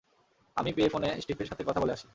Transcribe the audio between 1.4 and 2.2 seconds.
সাথে কথা বলে আসি।